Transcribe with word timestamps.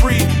your 0.00 0.31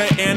and 0.00 0.29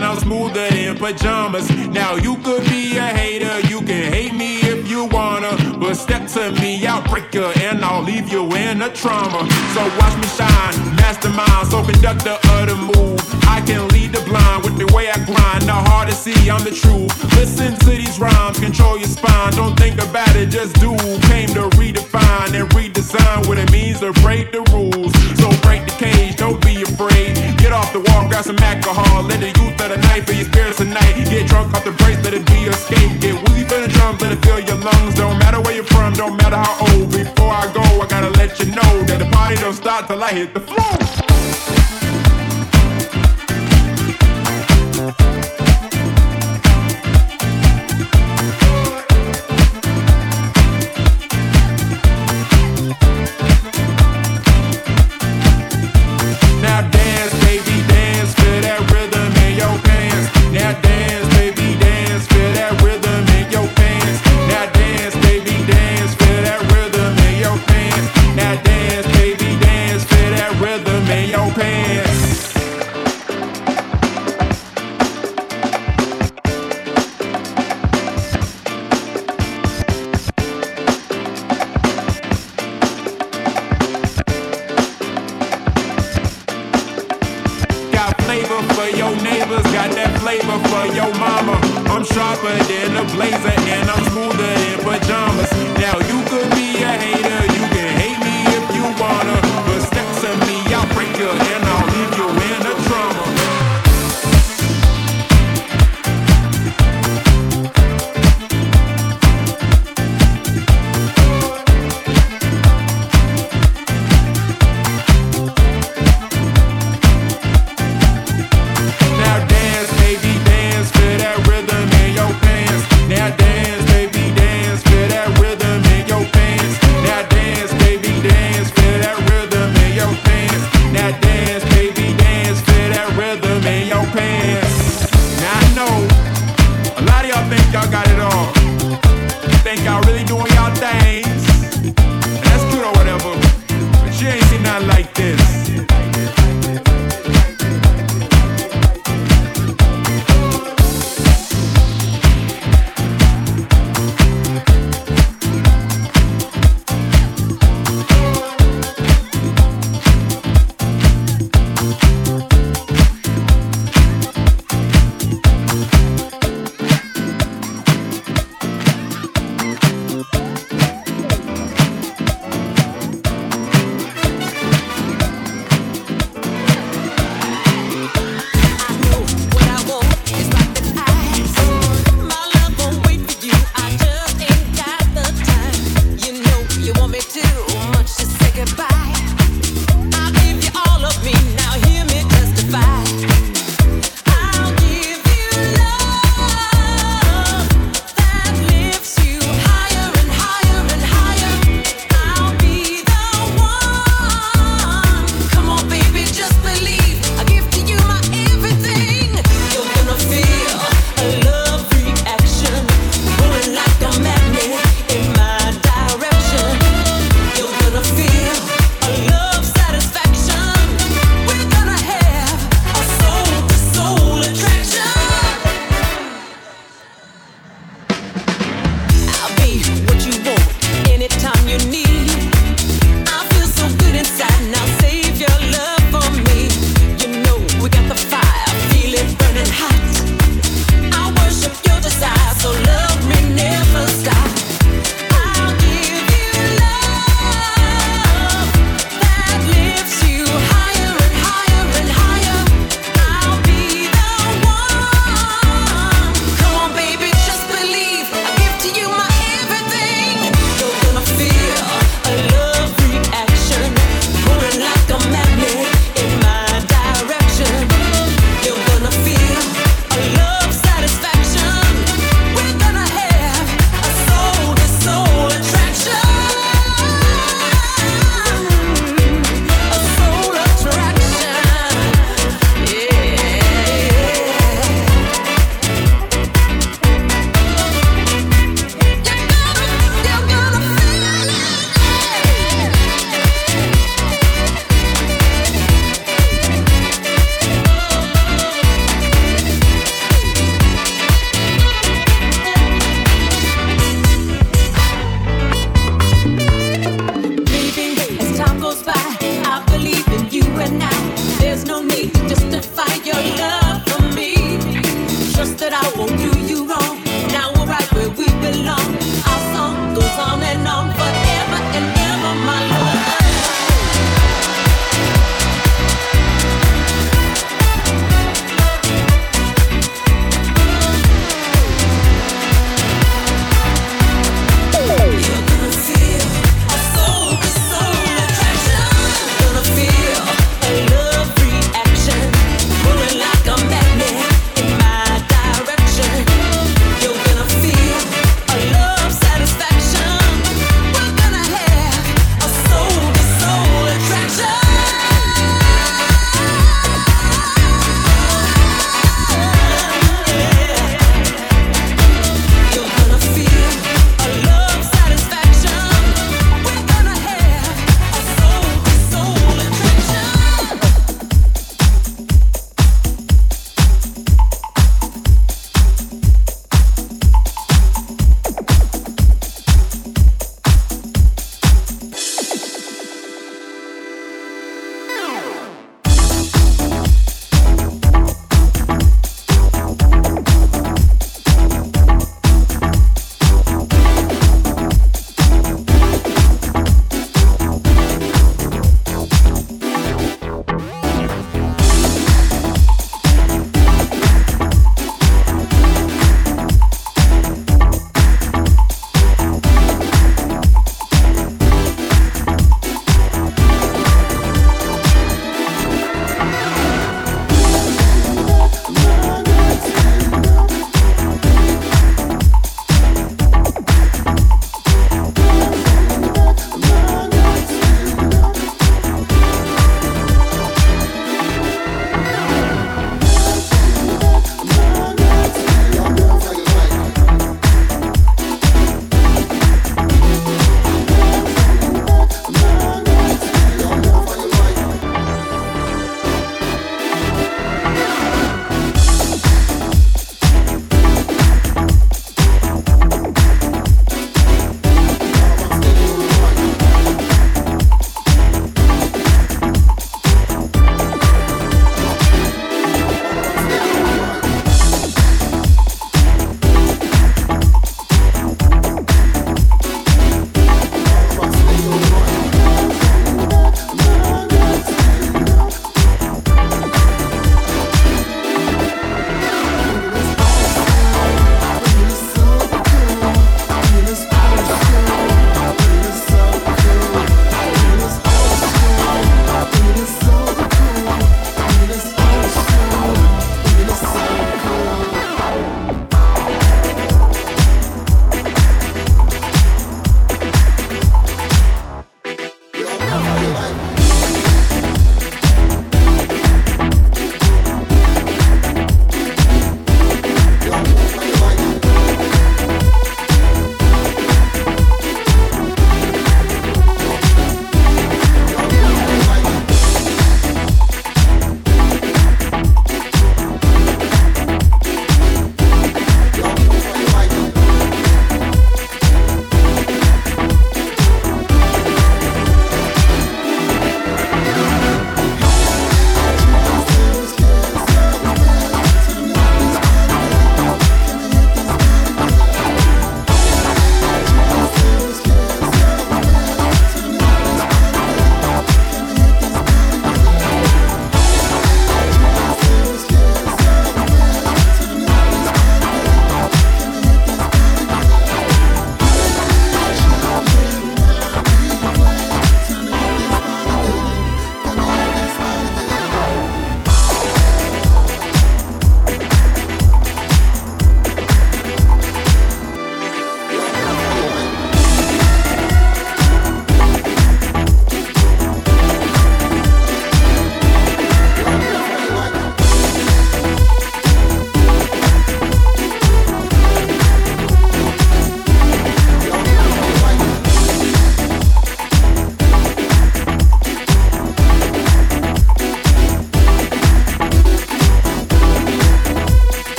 hit 40.33 40.53
the 40.53 40.59
floor. 40.59 40.82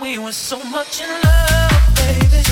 We 0.00 0.18
were 0.18 0.32
so 0.32 0.62
much 0.64 1.00
in 1.00 1.08
love, 1.08 1.94
baby. 1.96 2.51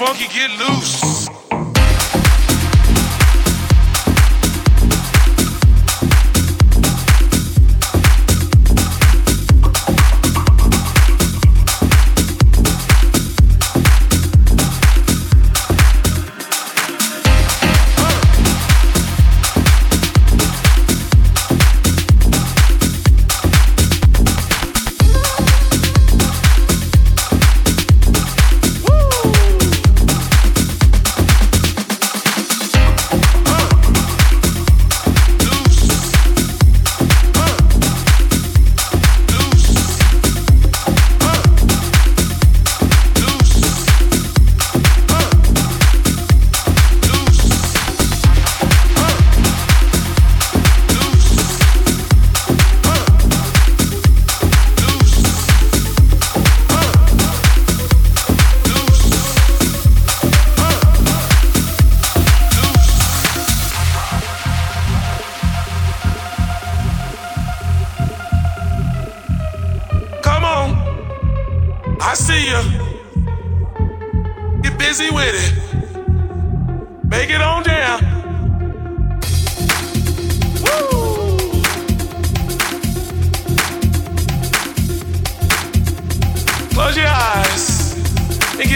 funky, 0.00 0.28
get 0.28 0.50
loose. 0.52 1.09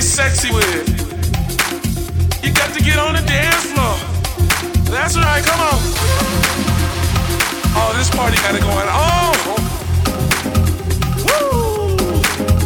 sexy 0.04 0.52
with 0.52 0.68
it. 0.68 0.86
You 2.44 2.52
got 2.52 2.74
to 2.76 2.80
get 2.84 2.98
on 2.98 3.14
the 3.14 3.22
dance 3.24 3.64
floor. 3.72 3.96
That's 4.92 5.16
right, 5.16 5.42
come 5.42 5.60
on. 5.60 5.80
Oh, 7.72 7.94
this 7.96 8.10
party 8.10 8.36
got 8.44 8.54
it 8.54 8.60
going 8.60 8.90
on. 8.92 9.34
Woo! 11.24 11.96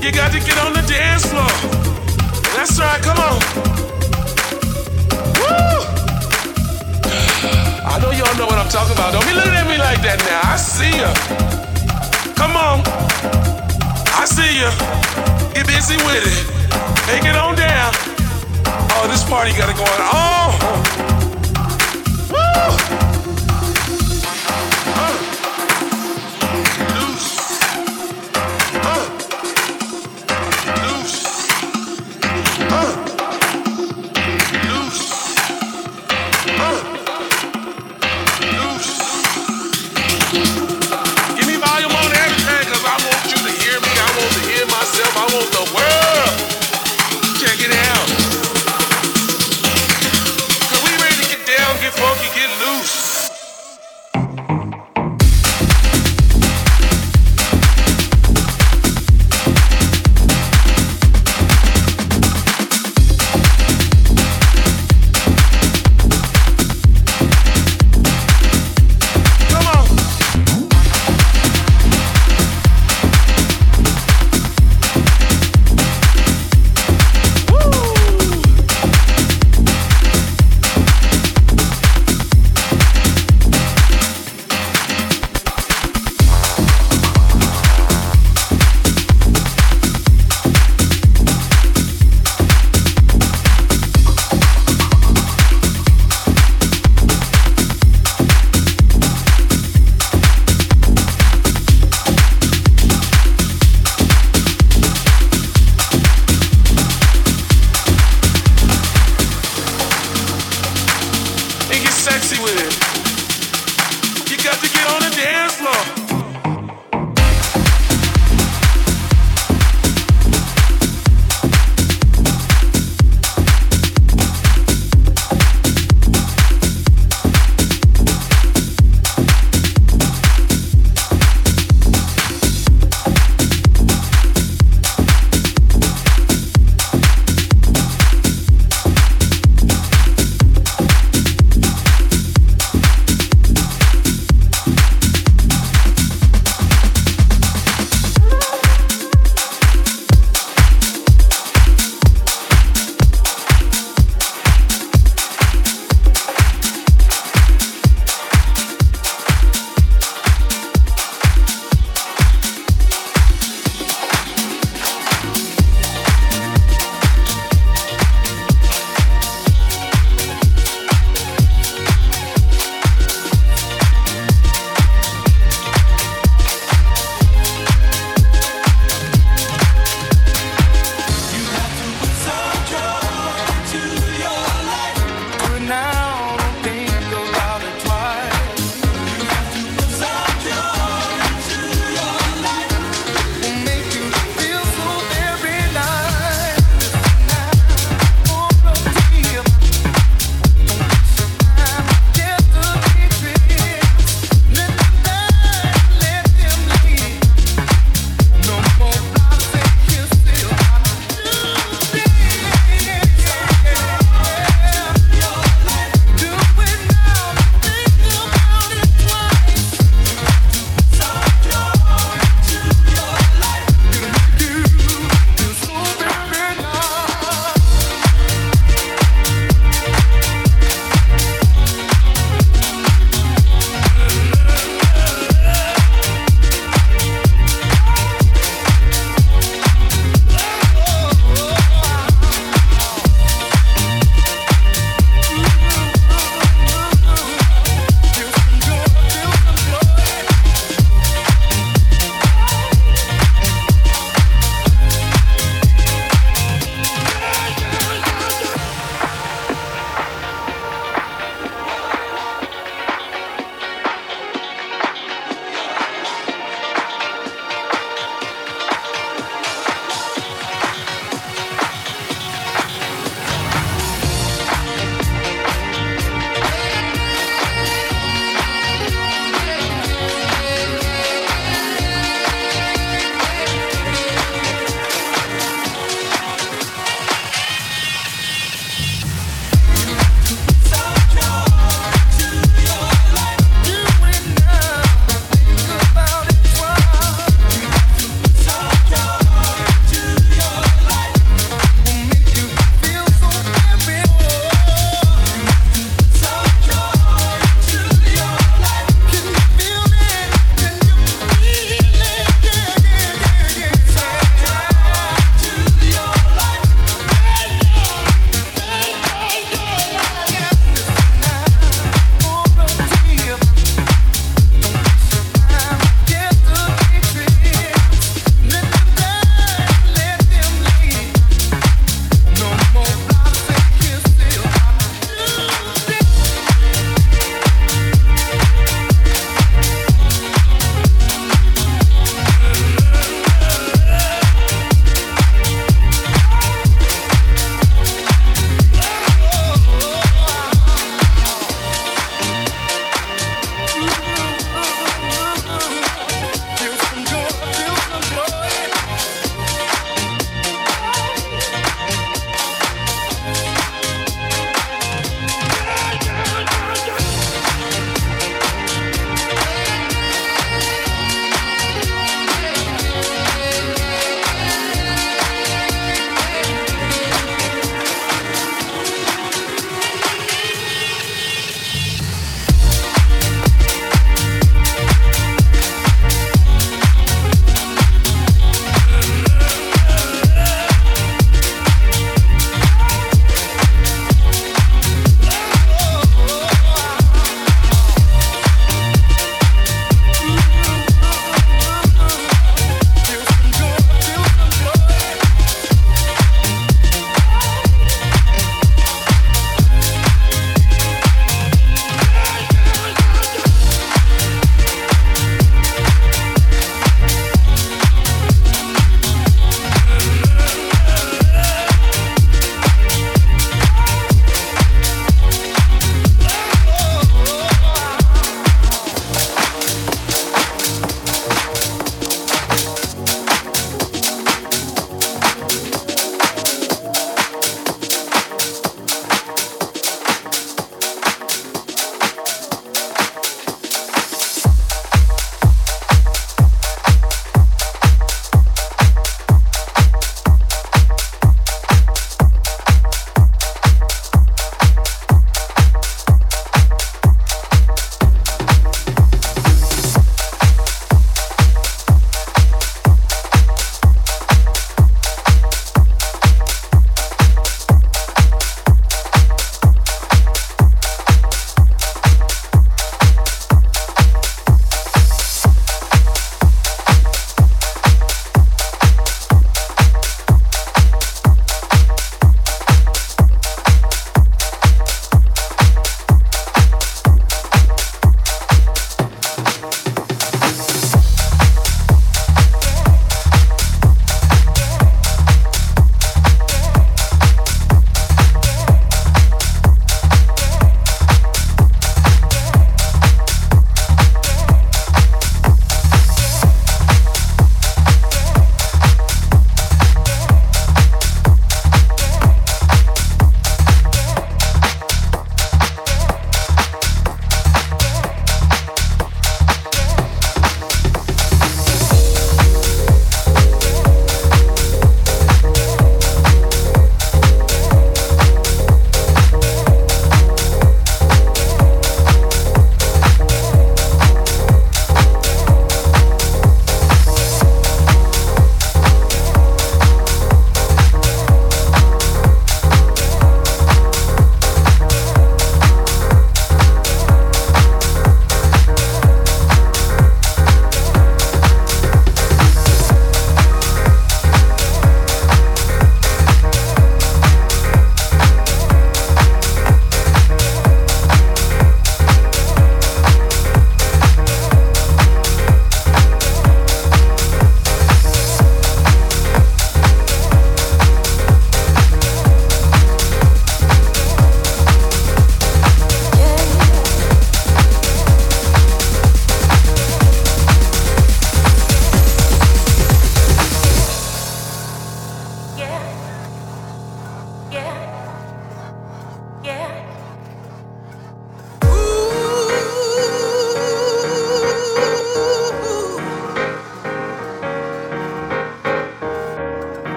You 0.00 0.12
got 0.12 0.30
to 0.30 0.38
get 0.38 0.56
on 0.62 0.72
the 0.74 0.84
dance 0.86 1.26
floor. 1.26 1.50
That's 2.54 2.78
right, 2.78 3.02
come 3.02 3.18
on. 3.18 3.36
Woo! 5.42 5.82
I 7.82 7.98
know 8.00 8.12
y'all 8.14 8.36
know 8.38 8.46
what 8.46 8.62
I'm 8.62 8.70
talking 8.70 8.94
about. 8.94 9.12
Don't 9.12 9.26
be 9.26 9.34
looking 9.34 9.58
at 9.58 9.66
me 9.66 9.76
like 9.76 10.00
that 10.06 10.22
now. 10.22 10.54
I 10.54 10.56
see 10.56 11.02
ya. 11.02 11.10
Come 12.38 12.54
on. 12.54 12.80
I 14.14 14.24
see 14.24 14.62
ya. 14.62 14.70
Get 15.52 15.66
busy 15.66 15.96
with 16.06 16.22
it. 16.22 16.63
Take 17.06 17.24
it 17.24 17.36
on 17.36 17.54
down. 17.54 17.92
Oh, 18.96 19.06
this 19.10 19.24
party 19.24 19.52
got 19.52 19.68
it 19.68 19.76
going 19.76 20.00
on. 20.00 21.10
Oh. 21.10 21.13